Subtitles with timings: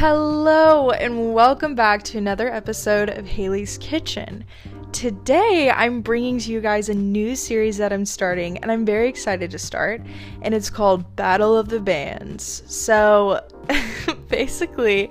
[0.00, 4.44] Hello, and welcome back to another episode of Haley's Kitchen.
[4.92, 9.08] Today, I'm bringing to you guys a new series that I'm starting, and I'm very
[9.08, 10.00] excited to start,
[10.42, 12.62] and it's called Battle of the Bands.
[12.72, 13.44] So,
[14.28, 15.10] basically,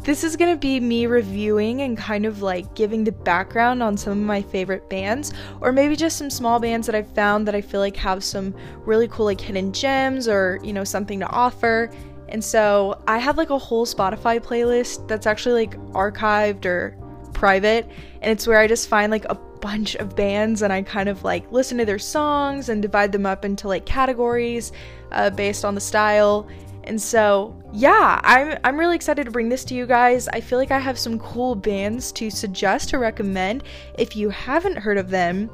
[0.00, 4.12] this is to be me reviewing and kind of like giving the background on some
[4.12, 7.60] of my favorite bands, or maybe just some small bands that I've found that I
[7.60, 8.54] feel like have some
[8.86, 11.90] really cool, like hidden gems or, you know, something to offer
[12.32, 16.96] and so I have like a whole Spotify playlist that's actually like archived or
[17.34, 17.86] private.
[18.22, 21.24] And it's where I just find like a bunch of bands and I kind of
[21.24, 24.72] like listen to their songs and divide them up into like categories
[25.12, 26.48] uh, based on the style.
[26.84, 30.26] And so, yeah, I'm, I'm really excited to bring this to you guys.
[30.28, 33.64] I feel like I have some cool bands to suggest to recommend
[33.98, 35.50] if you haven't heard of them.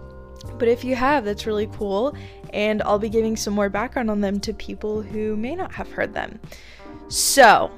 [0.59, 2.17] But if you have, that's really cool.
[2.53, 5.91] And I'll be giving some more background on them to people who may not have
[5.91, 6.39] heard them.
[7.09, 7.71] So,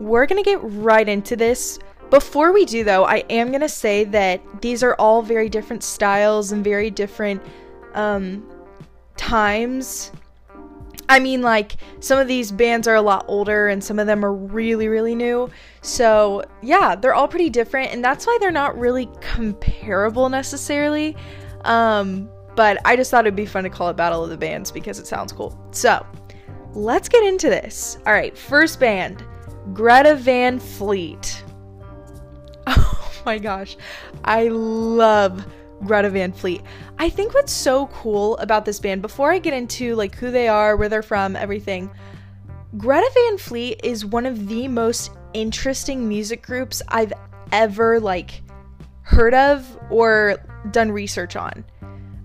[0.00, 1.78] we're to get right into this.
[2.10, 6.52] Before we do, though, I am to say that these are all very different styles
[6.52, 7.42] and very different
[7.94, 8.48] um,
[9.16, 10.12] times.
[11.10, 14.24] I mean, like, some of these bands are a lot older and some of them
[14.24, 15.50] are really, really new.
[15.80, 21.16] So, yeah, they're all pretty different, and that's why they're not really comparable necessarily.
[21.64, 24.72] Um, but I just thought it'd be fun to call it Battle of the Bands
[24.72, 25.58] because it sounds cool.
[25.70, 26.04] So,
[26.74, 27.98] let's get into this.
[28.06, 29.24] All right, first band
[29.72, 31.44] Greta Van Fleet.
[33.20, 33.76] Oh my gosh,
[34.24, 35.44] I love
[35.84, 36.62] Greta Van Fleet.
[36.98, 40.48] I think what's so cool about this band, before I get into like who they
[40.48, 41.90] are, where they're from, everything,
[42.78, 47.12] Greta Van Fleet is one of the most interesting music groups I've
[47.52, 48.42] ever like
[49.02, 50.38] heard of or
[50.72, 51.64] done research on.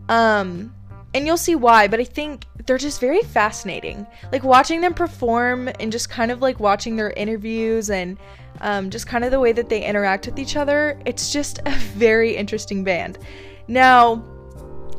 [0.09, 0.73] Um,
[1.13, 4.07] and you'll see why, but I think they're just very fascinating.
[4.31, 8.17] Like watching them perform and just kind of like watching their interviews and
[8.61, 11.71] um, just kind of the way that they interact with each other, it's just a
[11.95, 13.19] very interesting band.
[13.67, 14.23] Now,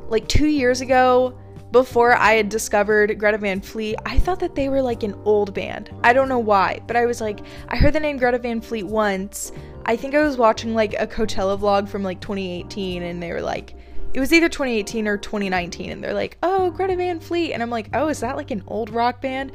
[0.09, 1.39] like two years ago,
[1.73, 5.53] before I had discovered Greta Van Fleet, I thought that they were like an old
[5.55, 5.91] band.
[6.05, 8.85] I don't know why, but I was like, I heard the name Greta Van Fleet
[8.85, 9.51] once.
[9.87, 13.43] I think I was watching like a Coachella vlog from like 2018, and they were
[13.43, 13.75] like,
[14.15, 17.69] it was either 2018 or 2019 and they're like oh greta van fleet and i'm
[17.69, 19.53] like oh is that like an old rock band?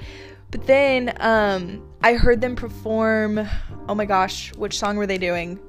[0.51, 3.39] But then um i heard them perform
[3.88, 5.59] oh my gosh which song were they doing?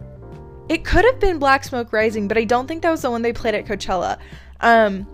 [0.69, 3.23] It could have been black smoke rising but i don't think that was the one
[3.23, 4.19] they played at coachella.
[4.61, 5.07] Um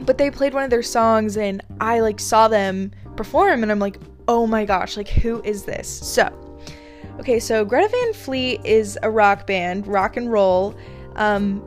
[0.00, 3.80] but they played one of their songs and i like saw them perform and i'm
[3.80, 3.98] like
[4.28, 5.88] oh my gosh like who is this?
[5.88, 6.45] So
[7.18, 10.74] okay so greta van fleet is a rock band rock and roll
[11.16, 11.62] um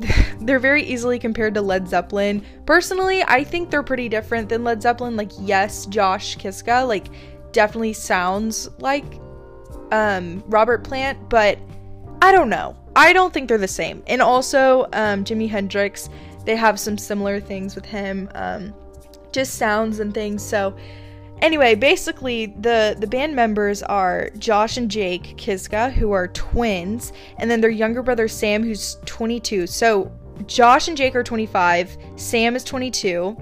[0.40, 2.44] they're very easily compared to Led Zeppelin.
[2.66, 5.16] Personally, I think they're pretty different than Led Zeppelin.
[5.16, 7.06] Like, yes, Josh Kiszka, like,
[7.52, 9.04] definitely sounds like
[9.92, 11.58] um, Robert Plant, but
[12.22, 12.76] I don't know.
[12.96, 14.02] I don't think they're the same.
[14.06, 16.08] And also, um, Jimi Hendrix,
[16.44, 18.74] they have some similar things with him, um,
[19.32, 20.42] just sounds and things.
[20.42, 20.76] So,
[21.42, 27.50] Anyway, basically the the band members are Josh and Jake Kiszka, who are twins, and
[27.50, 29.66] then their younger brother Sam, who's 22.
[29.66, 30.10] So
[30.46, 33.36] Josh and Jake are 25, Sam is 22,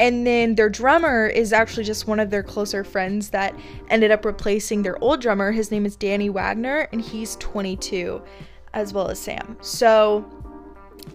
[0.00, 3.54] and then their drummer is actually just one of their closer friends that
[3.88, 5.50] ended up replacing their old drummer.
[5.50, 8.22] His name is Danny Wagner, and he's 22,
[8.74, 9.56] as well as Sam.
[9.60, 10.24] So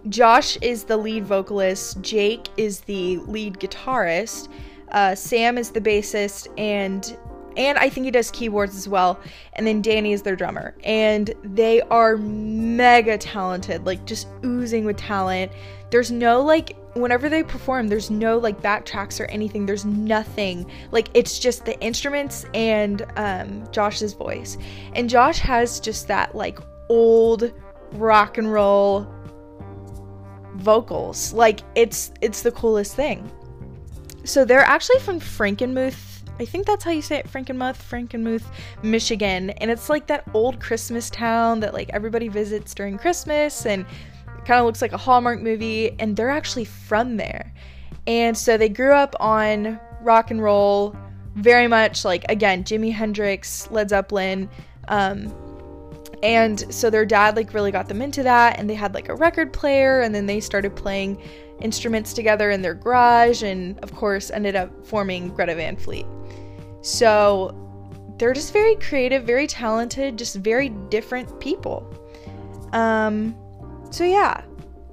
[0.10, 4.50] Josh is the lead vocalist, Jake is the lead guitarist
[4.94, 7.18] uh, Sam is the bassist, and
[7.56, 9.20] and I think he does keyboards as well.
[9.54, 14.98] And then Danny is their drummer, and they are mega talented, like just oozing with
[14.98, 15.52] talent.
[15.92, 19.66] There's no like whenever they perform, there's no like backtracks or anything.
[19.66, 20.70] There's nothing.
[20.92, 24.58] Like it's just the instruments and um, Josh's voice.
[24.94, 27.52] And Josh has just that like old
[27.94, 29.08] rock and roll
[30.56, 31.34] vocals.
[31.34, 33.32] Like it's it's the coolest thing.
[34.24, 36.22] So they're actually from Frankenmuth.
[36.40, 38.46] I think that's how you say it, Frankenmuth, Frankenmuth,
[38.82, 39.52] Michigan.
[39.52, 43.86] And it's like that old Christmas town that like everybody visits during Christmas and
[44.46, 45.96] kind of looks like a Hallmark movie.
[46.00, 47.54] And they're actually from there.
[48.08, 50.96] And so they grew up on rock and roll,
[51.36, 54.50] very much like, again, Jimi Hendrix, Led Zeppelin.
[54.88, 55.34] Um,
[56.24, 59.16] and so their dad like really got them into that and they had like a
[59.16, 61.22] record player and then they started playing
[61.62, 66.06] instruments together in their garage, and of course, ended up forming Greta Van Fleet.
[66.82, 67.56] So
[68.18, 71.88] they're just very creative, very talented, just very different people.
[72.74, 73.36] Um,
[73.92, 74.44] so yeah,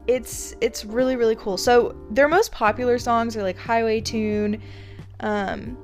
[0.07, 1.57] it's it's really really cool.
[1.57, 4.63] So their most popular songs are like Highway Tune,
[5.21, 5.77] um,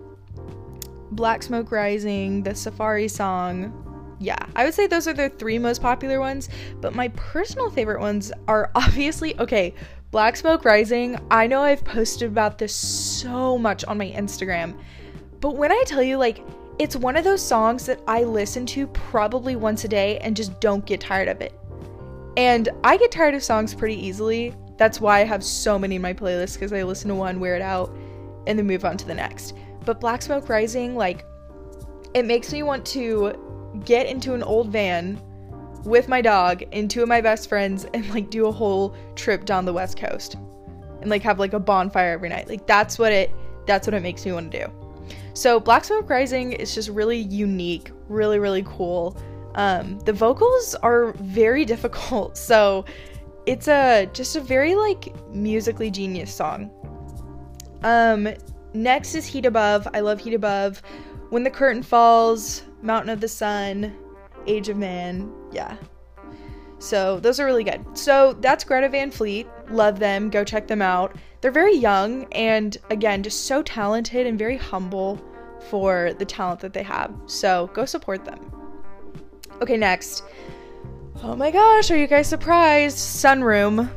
[1.13, 3.73] Black Smoke Rising, the Safari song,
[4.19, 6.49] yeah, I would say those are the three most popular ones.
[6.81, 9.75] But my personal favorite ones are obviously okay.
[10.17, 11.19] Black Smoke Rising.
[11.31, 14.75] I know I've posted about this so much on my Instagram,
[15.43, 16.43] but when I tell you, like,
[16.79, 20.59] it's one of those songs that I listen to probably once a day and just
[20.59, 21.53] don't get tired of it.
[22.39, 24.55] And I get tired of songs pretty easily.
[24.79, 27.55] That's why I have so many in my playlist because I listen to one, wear
[27.55, 27.95] it out,
[28.47, 29.53] and then move on to the next.
[29.85, 31.27] But Black Smoke Rising, like,
[32.15, 35.21] it makes me want to get into an old van
[35.87, 39.45] with my dog and two of my best friends and like do a whole trip
[39.45, 40.37] down the west coast
[41.01, 42.49] and like have like a bonfire every night.
[42.49, 43.33] Like that's what it
[43.67, 44.73] that's what it makes me want to do.
[45.35, 49.17] So Black Smoke Rising is just really unique, really really cool.
[49.55, 52.85] Um, the vocals are very difficult, so
[53.47, 56.71] it's a just a very like musically genius song.
[57.83, 58.29] Um,
[58.75, 59.87] next is Heat Above.
[59.95, 60.83] I love Heat Above.
[61.31, 63.95] When the Curtain Falls, Mountain of the Sun,
[64.47, 65.33] Age of Man.
[65.57, 65.77] Yeah.
[66.79, 67.83] So those are really good.
[67.97, 69.47] So that's Greta Van Fleet.
[69.71, 70.29] Love them.
[70.29, 71.17] Go check them out.
[71.41, 75.19] They're very young and again, just so talented and very humble
[75.71, 77.15] for the talent that they have.
[77.25, 78.53] So go support them.
[79.63, 80.23] Okay, next.
[81.23, 82.99] Oh my gosh, are you guys surprised?
[82.99, 83.91] Sunroom.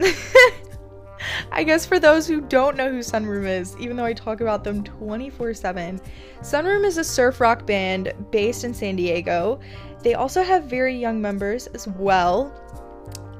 [1.52, 4.64] I guess for those who don't know who Sunroom is, even though I talk about
[4.64, 6.00] them 24 7,
[6.40, 9.60] Sunroom is a surf rock band based in San Diego.
[10.04, 12.52] They also have very young members as well.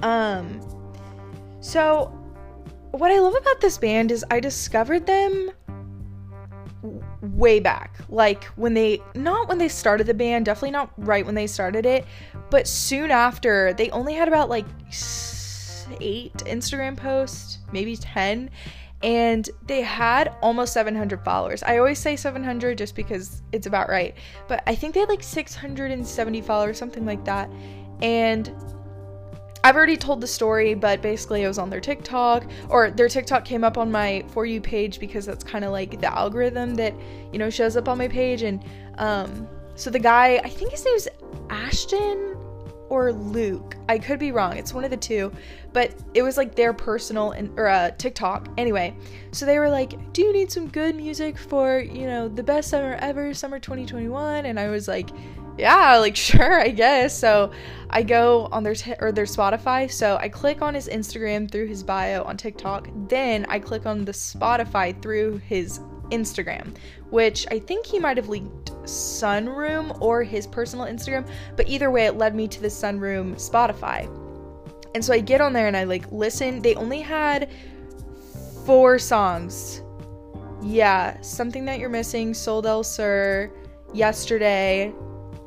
[0.02, 0.60] Um,
[1.60, 2.06] so,
[2.90, 5.50] what I love about this band is I discovered them
[7.20, 7.98] way back.
[8.08, 11.84] Like when they, not when they started the band, definitely not right when they started
[11.84, 12.06] it,
[12.50, 14.66] but soon after, they only had about like
[16.00, 18.48] eight Instagram posts, maybe 10,
[19.02, 21.62] and they had almost 700 followers.
[21.62, 24.14] I always say 700 just because it's about right,
[24.48, 27.50] but I think they had like 670 followers, something like that.
[28.00, 28.50] And
[29.64, 33.46] I've already told the story, but basically I was on their TikTok, or their TikTok
[33.46, 36.94] came up on my For You page because that's kind of like the algorithm that,
[37.32, 38.42] you know, shows up on my page.
[38.42, 38.62] And
[38.98, 41.08] um, so the guy, I think his name's
[41.48, 42.36] Ashton
[42.94, 43.76] or Luke.
[43.88, 44.56] I could be wrong.
[44.56, 45.32] It's one of the two,
[45.72, 48.48] but it was like their personal and or uh, TikTok.
[48.56, 48.96] Anyway,
[49.32, 52.70] so they were like, "Do you need some good music for you know the best
[52.70, 55.10] summer ever, summer 2021?" And I was like,
[55.58, 57.50] "Yeah, like sure, I guess." So
[57.90, 59.90] I go on their t- or their Spotify.
[59.90, 62.88] So I click on his Instagram through his bio on TikTok.
[63.08, 65.80] Then I click on the Spotify through his
[66.14, 66.76] Instagram,
[67.10, 72.06] which I think he might have linked Sunroom or his personal Instagram, but either way,
[72.06, 74.08] it led me to the Sunroom Spotify.
[74.94, 76.62] And so I get on there and I like listen.
[76.62, 77.50] They only had
[78.64, 79.82] four songs.
[80.62, 83.50] Yeah, Something That You're Missing, Sol del Sur,
[83.92, 84.94] Yesterday,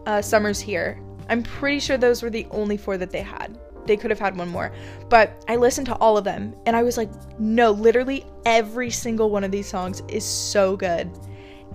[0.06, 1.02] uh, Summer's Here.
[1.30, 4.38] I'm pretty sure those were the only four that they had they could have had
[4.38, 4.72] one more.
[5.10, 9.30] But I listened to all of them and I was like, no, literally every single
[9.30, 11.10] one of these songs is so good.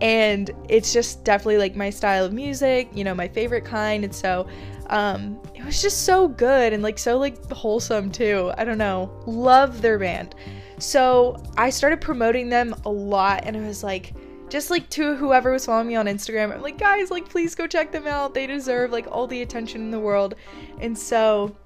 [0.01, 4.05] And it's just definitely like my style of music, you know, my favorite kind.
[4.05, 4.49] And so
[4.89, 8.53] um, it was just so good and like so like wholesome too.
[8.59, 9.11] I don't know.
[9.27, 10.35] Love their band.
[10.79, 14.15] So I started promoting them a lot and I was like,
[14.53, 17.67] just like to whoever was following me on Instagram, I'm like, guys, like please go
[17.67, 18.35] check them out.
[18.35, 20.35] They deserve like all the attention in the world.
[20.79, 21.57] And so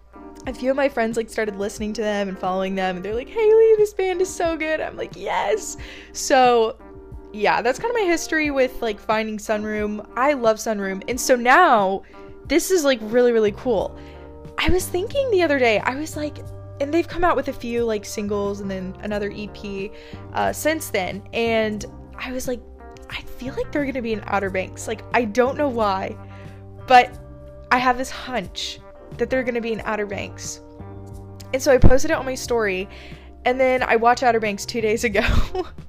[0.47, 3.15] a few of my friends like started listening to them and following them and they're
[3.15, 4.81] like haley this band is so good.
[4.81, 5.77] I'm like yes.
[6.13, 6.77] So
[7.33, 10.07] yeah that's kind of my history with like finding sunroom.
[10.17, 12.03] I love sunroom and so now
[12.47, 13.99] this is like really really cool.
[14.59, 16.39] I was thinking the other day i was like
[16.81, 19.93] and they've come out with a few like singles and then another ep
[20.35, 21.87] uh, since then and
[22.19, 22.61] i was like
[23.11, 24.89] i feel like they're gonna be in outer banks.
[24.89, 26.17] Like i don't know why
[26.87, 27.19] but
[27.71, 28.79] i have this hunch
[29.19, 30.61] that they're gonna be in Outer Banks.
[31.53, 32.89] And so I posted it on my story,
[33.45, 35.23] and then I watched Outer Banks two days ago,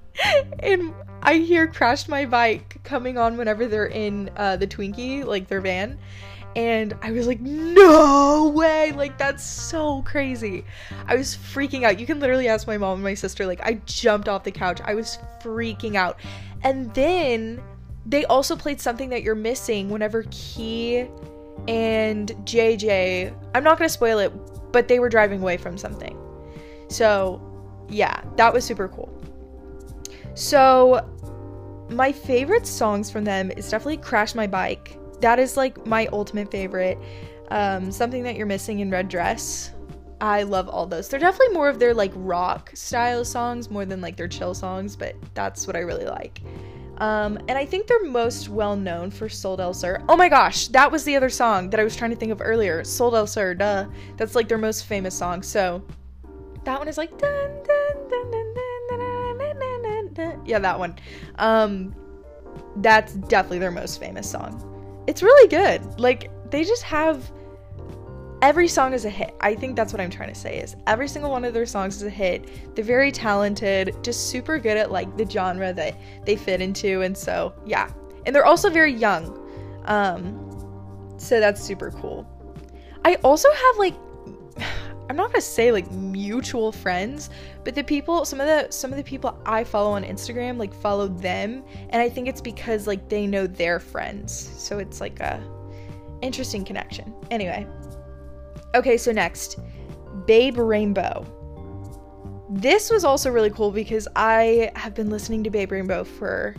[0.59, 5.47] and I hear Crashed My Bike coming on whenever they're in uh, the Twinkie, like
[5.47, 5.97] their van.
[6.55, 8.91] And I was like, no way!
[8.91, 10.65] Like, that's so crazy.
[11.05, 11.99] I was freaking out.
[11.99, 13.45] You can literally ask my mom and my sister.
[13.45, 14.81] Like, I jumped off the couch.
[14.83, 16.19] I was freaking out.
[16.63, 17.61] And then
[18.07, 21.07] they also played something that you're missing whenever Kie
[21.67, 24.31] and JJ, I'm not going to spoil it,
[24.71, 26.17] but they were driving away from something.
[26.89, 27.41] So,
[27.89, 29.13] yeah, that was super cool.
[30.33, 31.05] So,
[31.89, 34.97] my favorite songs from them is definitely Crash My Bike.
[35.21, 36.97] That is like my ultimate favorite.
[37.49, 39.71] Um, something that you're missing in Red Dress.
[40.19, 41.09] I love all those.
[41.09, 44.95] They're definitely more of their like rock style songs more than like their chill songs,
[44.95, 46.41] but that's what I really like.
[46.97, 50.03] Um, and I think they're most well known for Sol del Sur.
[50.09, 52.41] Oh my gosh, that was the other song that I was trying to think of
[52.41, 52.83] earlier.
[52.83, 53.85] Sol del Sur, duh.
[54.17, 55.43] That's like their most famous song.
[55.43, 55.83] So
[56.63, 60.45] that one is like dun, dun, dun, dun, dun, dun, dun, dun, dun.
[60.45, 60.95] yeah, that one.
[61.37, 61.95] Um,
[62.77, 65.03] that's definitely their most famous song.
[65.07, 65.99] It's really good.
[65.99, 67.31] Like they just have
[68.41, 69.35] every song is a hit.
[69.41, 71.97] I think that's what I'm trying to say is every single one of their songs
[71.97, 72.75] is a hit.
[72.75, 77.17] They're very talented, just super good at like the genre that they fit into and
[77.17, 77.89] so yeah.
[78.25, 79.37] And they're also very young.
[79.85, 80.43] Um
[81.17, 82.27] so that's super cool.
[83.03, 83.95] I also have like
[85.09, 87.29] I'm not gonna say like mutual friends,
[87.63, 90.73] but the people, some of the some of the people I follow on Instagram, like
[90.73, 95.21] follow them, and I think it's because like they know their friends, so it's like
[95.21, 95.41] a
[96.21, 97.13] interesting connection.
[97.31, 97.65] Anyway,
[98.75, 99.59] okay, so next,
[100.25, 101.25] Babe Rainbow.
[102.49, 106.55] This was also really cool because I have been listening to Babe Rainbow for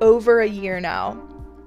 [0.00, 1.22] over a year now,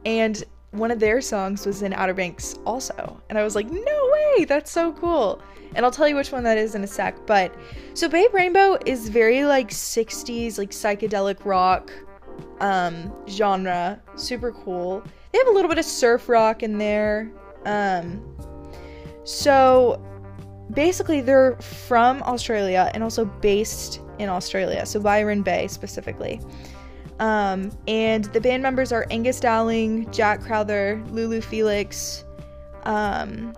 [0.05, 4.09] and one of their songs was in Outer Banks also, and I was like, no
[4.11, 5.41] way, that's so cool
[5.75, 7.25] and I'll tell you which one that is in a sec.
[7.25, 7.53] But
[7.93, 11.91] so Babe Rainbow is very like 60s, like psychedelic rock
[12.59, 15.03] um, genre, super cool.
[15.31, 17.31] They have a little bit of surf rock in there.
[17.65, 18.23] Um,
[19.23, 20.01] so
[20.73, 26.39] basically, they're from Australia and also based in Australia, so Byron Bay specifically.
[27.19, 32.25] Um, and the band members are Angus Dowling, Jack Crowther, Lulu Felix,
[32.83, 33.53] um,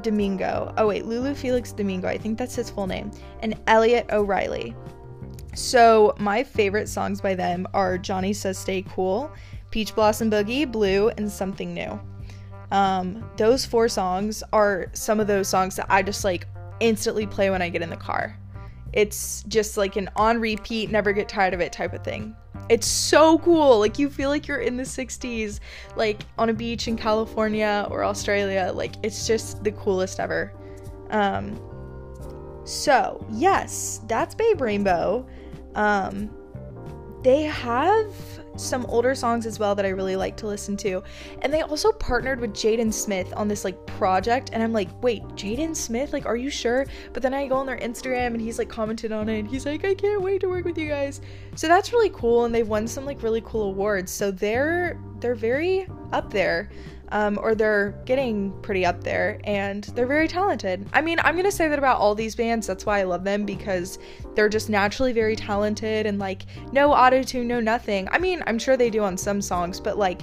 [0.00, 0.72] Domingo.
[0.76, 2.08] Oh, wait, Lulu Felix Domingo.
[2.08, 3.10] I think that's his full name.
[3.40, 4.74] And Elliot O'Reilly.
[5.54, 9.30] So, my favorite songs by them are Johnny Says Stay Cool,
[9.70, 12.00] Peach Blossom Boogie, Blue, and Something New.
[12.74, 16.48] Um, those four songs are some of those songs that I just like
[16.80, 18.36] instantly play when I get in the car.
[18.92, 22.34] It's just like an on repeat, never get tired of it type of thing.
[22.68, 23.78] It's so cool.
[23.78, 25.60] Like you feel like you're in the 60s,
[25.94, 28.72] like on a beach in California or Australia.
[28.74, 30.52] Like it's just the coolest ever.
[31.10, 31.60] Um
[32.64, 35.28] so, yes, that's Babe Rainbow.
[35.76, 36.28] Um
[37.22, 38.12] they have
[38.56, 41.02] some older songs as well that I really like to listen to.
[41.42, 44.50] And they also partnered with Jaden Smith on this like project.
[44.52, 46.12] And I'm like, wait, Jaden Smith?
[46.12, 46.86] Like, are you sure?
[47.12, 49.66] But then I go on their Instagram and he's like commented on it and he's
[49.66, 51.20] like, I can't wait to work with you guys.
[51.56, 52.44] So that's really cool.
[52.44, 54.10] And they've won some like really cool awards.
[54.10, 56.70] So they're they're very up there
[57.14, 60.84] um, or they're getting pretty up there and they're very talented.
[60.92, 62.66] I mean, I'm gonna say that about all these bands.
[62.66, 64.00] That's why I love them because
[64.34, 66.42] they're just naturally very talented and like
[66.72, 68.08] no auto tune, no nothing.
[68.10, 70.22] I mean, I'm sure they do on some songs, but like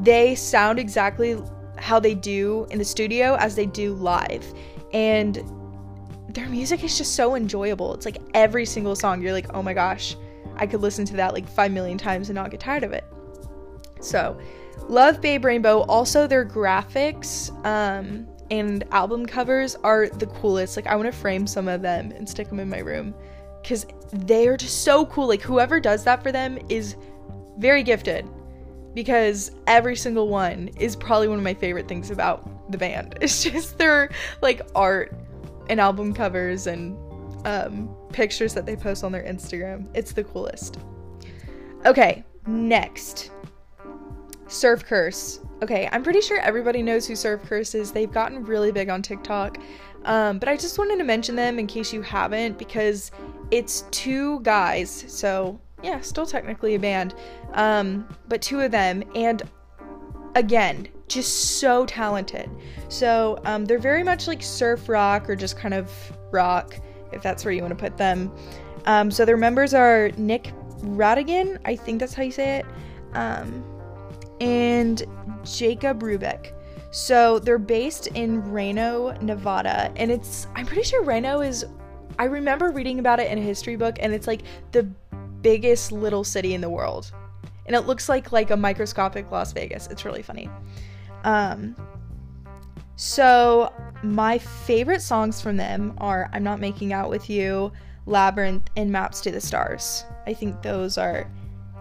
[0.00, 1.36] they sound exactly
[1.76, 4.46] how they do in the studio as they do live.
[4.92, 5.42] And
[6.28, 7.94] their music is just so enjoyable.
[7.94, 10.14] It's like every single song, you're like, oh my gosh,
[10.54, 13.04] I could listen to that like 5 million times and not get tired of it.
[14.00, 14.38] So,
[14.88, 15.80] Love Babe Rainbow.
[15.82, 20.76] Also, their graphics um, and album covers are the coolest.
[20.76, 23.14] Like, I want to frame some of them and stick them in my room
[23.62, 25.28] because they are just so cool.
[25.28, 26.96] Like, whoever does that for them is
[27.58, 28.26] very gifted
[28.94, 33.16] because every single one is probably one of my favorite things about the band.
[33.20, 34.10] It's just their
[34.42, 35.14] like art
[35.68, 36.96] and album covers and
[37.46, 39.86] um, pictures that they post on their Instagram.
[39.94, 40.78] It's the coolest.
[41.84, 43.30] Okay, next.
[44.48, 45.40] Surf Curse.
[45.62, 47.92] Okay, I'm pretty sure everybody knows who Surf Curse is.
[47.92, 49.58] They've gotten really big on TikTok.
[50.04, 53.10] Um, but I just wanted to mention them in case you haven't because
[53.50, 55.04] it's two guys.
[55.08, 57.14] So, yeah, still technically a band.
[57.52, 59.02] Um, but two of them.
[59.14, 59.42] And
[60.34, 62.48] again, just so talented.
[62.88, 65.90] So, um, they're very much like surf rock or just kind of
[66.30, 66.78] rock,
[67.12, 68.32] if that's where you want to put them.
[68.86, 71.58] Um, so, their members are Nick Rattigan.
[71.64, 72.66] I think that's how you say it.
[74.40, 75.04] And
[75.44, 76.52] Jacob Rubeck.
[76.90, 81.66] So they're based in Reno, Nevada, and it's I'm pretty sure Reno is
[82.18, 84.42] I remember reading about it in a history book and it's like
[84.72, 84.84] the
[85.42, 87.12] biggest little city in the world.
[87.66, 89.86] And it looks like like a microscopic Las Vegas.
[89.88, 90.48] It's really funny.
[91.24, 91.76] Um
[92.96, 97.70] so my favorite songs from them are I'm Not Making Out With You,
[98.06, 100.04] Labyrinth, and Maps to the Stars.
[100.26, 101.30] I think those are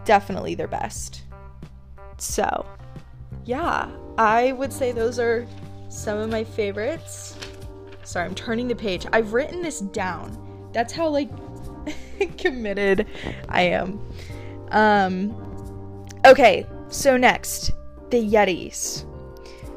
[0.06, 1.24] definitely their best.
[2.18, 2.66] So,
[3.46, 5.48] yeah, I would say those are
[5.90, 7.38] some of my favorites.
[8.04, 9.06] Sorry, I'm turning the page.
[9.14, 10.70] I've written this down.
[10.74, 11.30] That's how like
[12.38, 13.08] committed
[13.50, 14.02] I am.
[14.72, 15.36] Um
[16.26, 17.72] okay, so next,
[18.10, 19.06] the Yetis.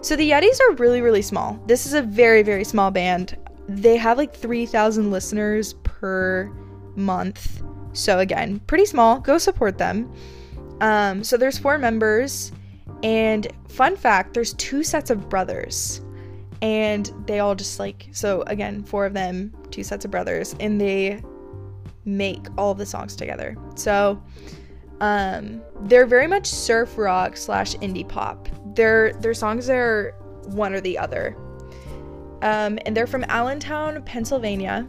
[0.02, 1.60] So the Yetis are really really small.
[1.66, 3.36] This is a very very small band.
[3.68, 6.50] They have like 3,000 listeners per
[6.96, 7.62] month.
[7.92, 9.20] So again, pretty small.
[9.20, 10.12] Go support them.
[10.80, 12.52] Um, so there's four members,
[13.02, 16.00] and fun fact, there's two sets of brothers,
[16.62, 20.80] and they all just like so again, four of them, two sets of brothers, and
[20.80, 21.22] they
[22.04, 23.56] make all the songs together.
[23.74, 24.22] So
[25.00, 28.48] um, they're very much surf rock slash indie pop.
[28.74, 30.14] Their their songs are
[30.46, 31.36] one or the other.
[32.42, 34.88] Um, and they're from Allentown, Pennsylvania.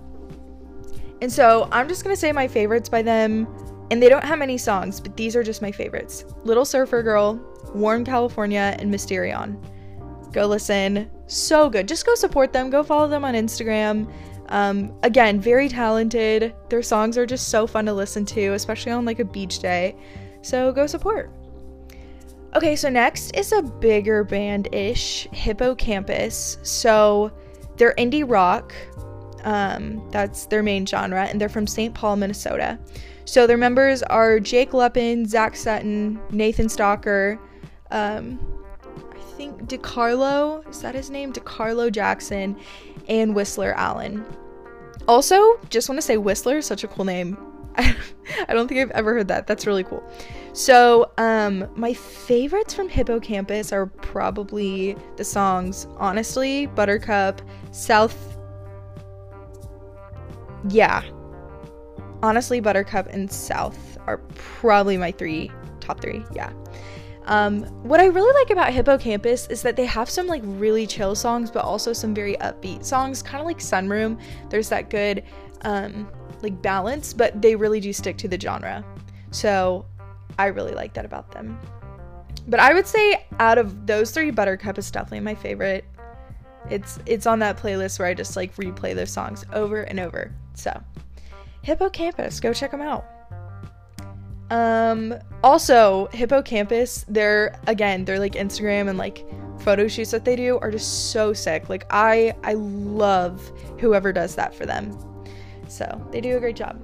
[1.22, 3.48] And so I'm just gonna say my favorites by them.
[3.92, 6.24] And they don't have many songs, but these are just my favorites.
[6.46, 7.40] Little Surfer Girl,
[7.76, 9.62] Warm California, and Mysterion.
[10.32, 11.12] Go listen.
[11.28, 11.90] So good.
[11.90, 12.70] Just go support them.
[12.70, 14.10] Go follow them on Instagram.
[14.48, 16.56] Um, again, very talented.
[16.70, 19.98] Their songs are just so fun to listen to, especially on like a beach day.
[20.42, 21.32] So go support.
[22.56, 26.58] Okay, so next is a bigger band ish, Hippo Campus.
[26.64, 27.32] So
[27.76, 28.74] they're indie rock.
[29.44, 31.94] Um, that's their main genre, and they're from St.
[31.94, 32.80] Paul, Minnesota.
[33.26, 37.40] So their members are Jake Luppen, Zach Sutton, Nathan Stocker,
[37.92, 38.40] um,
[39.12, 41.34] I think DeCarlo, is that his name?
[41.34, 42.58] DeCarlo Jackson,
[43.08, 44.26] and Whistler Allen.
[45.08, 47.38] Also, just want to say Whistler is such a cool name.
[47.78, 47.96] I
[48.50, 49.48] don't think I've ever heard that.
[49.48, 50.04] That's really cool.
[50.54, 58.38] So, um, my favorites from Hippo Campus are probably the songs Honestly, Buttercup, South.
[60.70, 61.04] Yeah.
[62.24, 66.24] Honestly, Buttercup, and South are probably my three, top three.
[66.34, 66.52] Yeah.
[67.26, 70.88] Um, what I really like about Hippo Campus is that they have some like really
[70.88, 74.20] chill songs, but also some very upbeat songs, kind of like Sunroom.
[74.50, 75.24] There's that good
[75.62, 76.10] um,
[76.42, 78.84] like balance, but they really do stick to the genre.
[79.32, 79.86] So
[80.40, 81.60] I really like that about them.
[82.48, 85.86] But I would say out of those three, Buttercup is definitely my favorite.
[86.70, 90.34] It's it's on that playlist where I just like replay those songs over and over.
[90.54, 90.82] So
[91.64, 93.06] Hippo Campus, go check them out.
[94.50, 99.26] Um, also, Hippo Campus, they're again, they're like Instagram and like
[99.60, 101.70] photo shoots that they do are just so sick.
[101.70, 103.42] Like I I love
[103.80, 104.98] whoever does that for them.
[105.68, 106.82] So, they do a great job.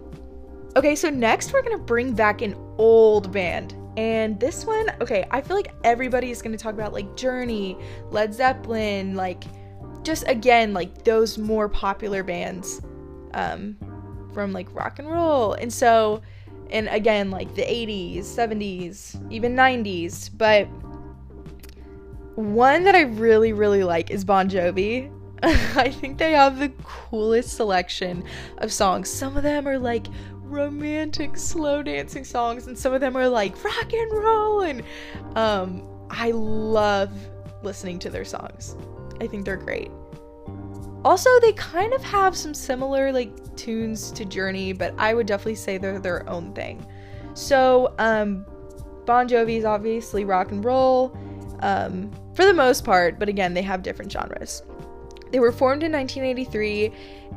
[0.78, 3.76] Okay, so next we're going to bring back an old band.
[3.98, 7.78] And this one, okay, I feel like everybody is going to talk about like Journey,
[8.12, 9.44] Led Zeppelin, like
[10.04, 12.82] just again like those more popular bands
[13.34, 13.76] um
[14.34, 15.54] from like rock and roll.
[15.54, 16.22] And so
[16.70, 20.68] and again like the 80s 70s even 90s but
[22.36, 25.12] one that i really really like is bon jovi.
[25.44, 28.24] I think they have the coolest selection
[28.58, 29.08] of songs.
[29.08, 33.64] Some of them are like romantic slow dancing songs and some of them are like
[33.64, 34.62] rock and roll.
[34.62, 34.84] And
[35.36, 37.12] um i love
[37.64, 38.76] listening to their songs.
[39.22, 39.92] I think they're great
[41.04, 45.56] also, they kind of have some similar like tunes to Journey, but I would definitely
[45.56, 46.86] say they're their own thing.
[47.34, 48.46] So, um,
[49.06, 51.18] Bon Jovi is obviously rock and roll
[51.62, 54.64] um, for the most part, but again, they have different genres.
[55.32, 56.92] They were formed in 1983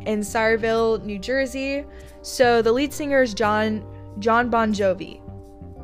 [0.06, 1.84] in Sayreville, New Jersey.
[2.22, 3.84] So the lead singer is Jon
[4.18, 5.20] Jon Bon Jovi.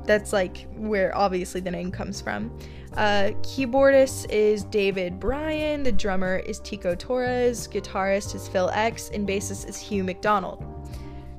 [0.04, 2.56] That's like where obviously the name comes from.
[2.96, 9.28] Uh, keyboardist is David Bryan, the drummer is Tico Torres, guitarist is Phil X, and
[9.28, 10.64] bassist is Hugh McDonald.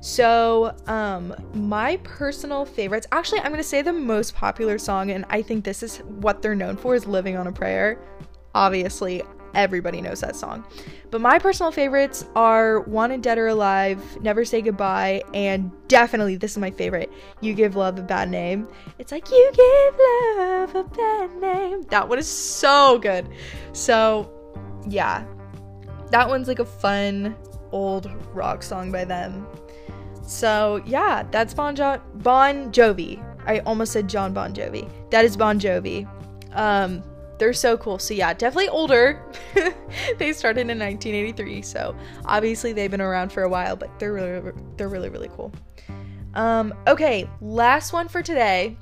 [0.00, 5.42] So, um, my personal favorites, actually, I'm gonna say the most popular song, and I
[5.42, 7.98] think this is what they're known for, is Living on a Prayer.
[8.54, 10.64] Obviously, everybody knows that song.
[11.10, 16.52] But my personal favorites are Wanted Dead or Alive, Never Say Goodbye, and definitely this
[16.52, 18.68] is my favorite, You Give Love a Bad Name.
[18.98, 21.82] It's like You Give Love a Bad Name.
[21.84, 23.28] That one is so good.
[23.72, 24.30] So,
[24.86, 25.24] yeah.
[26.10, 27.36] That one's like a fun
[27.72, 29.46] old rock song by them.
[30.22, 33.24] So, yeah, that's Bon, jo- bon Jovi.
[33.46, 34.90] I almost said Jon Bon Jovi.
[35.10, 36.06] That is Bon Jovi.
[36.52, 37.02] Um,
[37.38, 37.98] they're so cool.
[37.98, 39.22] So yeah, definitely older.
[40.18, 44.52] they started in 1983, so obviously they've been around for a while, but they're really
[44.76, 45.52] they're really really cool.
[46.34, 48.76] Um, okay, last one for today.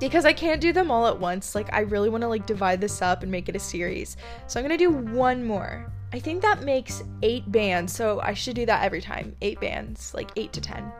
[0.00, 1.54] Because I can't do them all at once.
[1.54, 4.16] Like I really want to like divide this up and make it a series.
[4.48, 5.92] So I'm going to do one more.
[6.12, 9.34] I think that makes 8 bands, so I should do that every time.
[9.40, 10.92] 8 bands, like 8 to 10.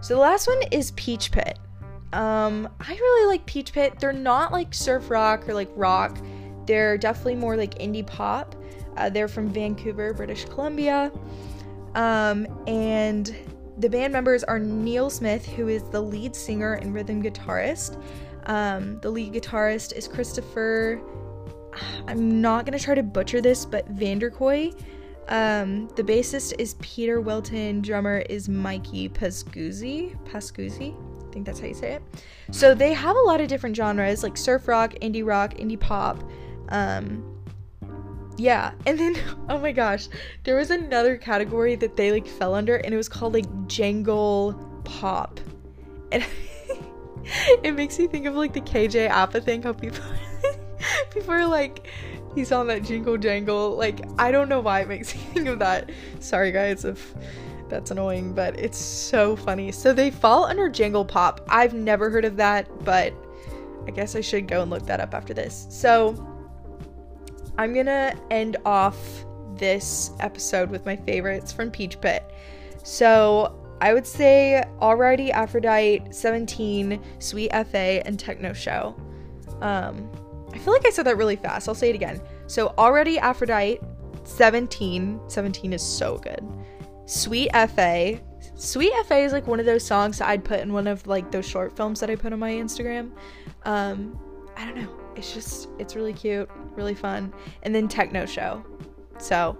[0.00, 1.58] So the last one is Peach Pit.
[2.12, 3.94] Um, I really like Peach Pit.
[4.00, 6.18] They're not like surf rock or like rock.
[6.66, 8.54] They're definitely more like indie pop.
[8.96, 11.12] Uh, they're from Vancouver, British Columbia.
[11.94, 13.34] Um, and
[13.78, 18.02] the band members are Neil Smith, who is the lead singer and rhythm guitarist.
[18.46, 21.00] Um, the lead guitarist is Christopher.
[22.08, 24.78] I'm not gonna try to butcher this, but Vanderkooy.
[25.28, 27.82] Um, the bassist is Peter Wilton.
[27.82, 30.16] Drummer is Mikey Pascuzzi.
[30.24, 30.96] Pascuzzi.
[31.28, 32.02] I think that's how you say it.
[32.50, 36.22] So they have a lot of different genres like surf rock, indie rock, indie pop.
[36.70, 37.34] Um,
[38.36, 39.16] yeah, and then
[39.48, 40.08] oh my gosh,
[40.44, 44.54] there was another category that they like fell under, and it was called like jangle
[44.84, 45.40] pop,
[46.12, 46.24] and
[47.62, 50.04] it makes me think of like the KJ Apa thing, how people
[51.10, 51.86] people are like
[52.34, 53.76] he's on that jingle jangle.
[53.76, 55.90] Like I don't know why it makes me think of that.
[56.20, 57.14] Sorry guys if
[57.68, 59.72] that's annoying, but it's so funny.
[59.72, 61.40] So they fall under jangle pop.
[61.48, 63.12] I've never heard of that, but
[63.86, 65.66] I guess I should go and look that up after this.
[65.70, 66.14] So
[67.56, 68.96] I'm gonna end off
[69.56, 72.32] this episode with my favorites from Peach Pit.
[72.84, 78.96] So I would say Alrighty Aphrodite, 17, Sweet FA, and Techno Show.
[79.60, 80.10] Um,
[80.52, 81.68] I feel like I said that really fast.
[81.68, 82.20] I'll say it again.
[82.46, 83.80] So Already Aphrodite,
[84.24, 85.20] 17.
[85.28, 86.46] 17 is so good.
[87.08, 88.20] Sweet FA.
[88.54, 91.48] Sweet FA is like one of those songs I'd put in one of like those
[91.48, 93.12] short films that I put on my Instagram.
[93.62, 94.20] Um,
[94.58, 94.94] I don't know.
[95.16, 97.32] It's just it's really cute, really fun.
[97.62, 98.62] And then Techno Show.
[99.18, 99.56] So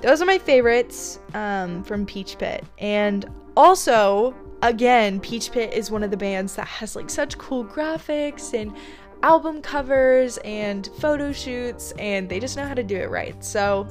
[0.00, 2.64] those are my favorites um, from Peach Pit.
[2.78, 3.24] And
[3.56, 8.52] also, again, Peach Pit is one of the bands that has like such cool graphics
[8.52, 8.76] and
[9.22, 13.44] album covers and photo shoots, and they just know how to do it right.
[13.44, 13.86] So,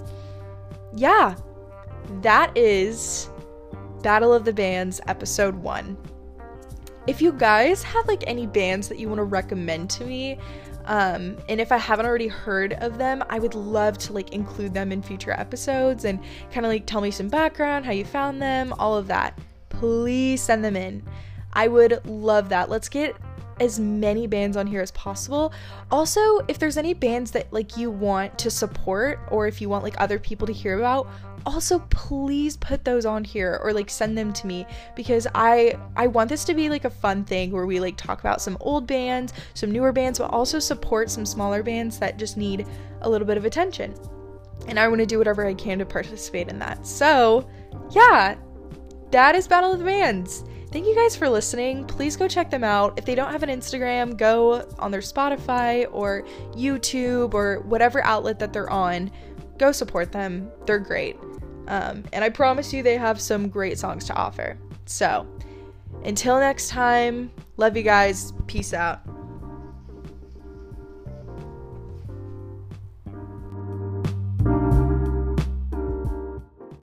[0.94, 1.36] yeah,
[2.22, 3.30] that is
[4.02, 5.98] Battle of the Bands episode one.
[7.08, 10.38] If you guys have like any bands that you want to recommend to me,
[10.86, 14.74] um, and if I haven't already heard of them, I would love to like include
[14.74, 16.20] them in future episodes and
[16.52, 19.38] kind of like tell me some background, how you found them, all of that.
[19.70, 21.04] Please send them in.
[21.54, 22.70] I would love that.
[22.70, 23.16] Let's get
[23.60, 25.54] as many bands on here as possible.
[25.92, 29.84] Also, if there's any bands that like you want to support or if you want
[29.84, 31.08] like other people to hear about,
[31.46, 36.08] also please put those on here or like send them to me because I I
[36.08, 38.88] want this to be like a fun thing where we like talk about some old
[38.88, 42.68] bands, some newer bands, but also support some smaller bands that just need
[43.02, 43.94] a little bit of attention.
[44.68, 46.86] And I want to do whatever I can to participate in that.
[46.86, 47.50] So,
[47.92, 48.36] yeah,
[49.12, 50.44] that is Battle of the Bands.
[50.72, 51.86] Thank you guys for listening.
[51.86, 53.00] Please go check them out.
[53.00, 58.38] If they don't have an Instagram, go on their Spotify or YouTube or whatever outlet
[58.38, 59.10] that they're on.
[59.58, 60.52] Go support them.
[60.68, 61.18] They're great.
[61.70, 64.58] Um, and I promise you, they have some great songs to offer.
[64.86, 65.26] So,
[66.04, 68.34] until next time, love you guys.
[68.48, 69.02] Peace out.